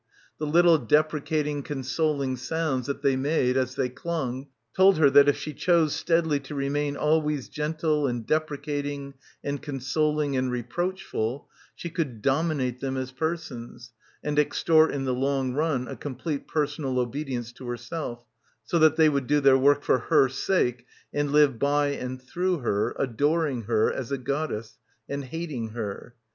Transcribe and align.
The 0.39 0.47
little 0.47 0.79
deprecating 0.79 1.61
consoling 1.61 2.35
sounds 2.35 2.87
that 2.87 3.03
they 3.03 3.15
made 3.15 3.55
as 3.55 3.75
they 3.75 3.87
clung 3.87 4.47
told 4.75 4.97
her 4.97 5.11
that 5.11 5.29
if 5.29 5.37
she 5.37 5.53
chose 5.53 5.93
steadily 5.95 6.39
to 6.39 6.55
remain 6.55 6.97
always 6.97 7.47
gentle 7.49 8.07
and 8.07 8.25
deprecating 8.25 9.13
and 9.43 9.61
con 9.61 9.79
soling 9.79 10.35
and 10.35 10.49
reproachful 10.49 11.47
she 11.75 11.91
could 11.91 12.23
dominate 12.23 12.79
them 12.79 12.97
as 12.97 13.11
persons 13.11 13.91
and 14.23 14.39
extort 14.39 14.89
in 14.89 15.05
the 15.05 15.13
long 15.13 15.53
run 15.53 15.87
a 15.87 15.95
complete 15.95 16.47
personal 16.47 16.97
obedience 16.97 17.51
to 17.51 17.67
herself, 17.67 18.23
so 18.63 18.79
that 18.79 18.95
they 18.95 19.07
would 19.07 19.27
do 19.27 19.39
their 19.39 19.55
work 19.55 19.83
for 19.83 19.99
her 19.99 20.27
sake 20.29 20.87
and 21.13 21.31
live 21.31 21.59
by 21.59 21.89
and 21.89 22.19
through 22.19 22.57
her, 22.57 22.95
adoring 22.97 23.65
her— 23.65 23.93
as 23.93 24.11
a 24.11 24.17
goddess— 24.17 24.79
and 25.07 25.25
hating 25.25 25.67
her. 25.73 26.15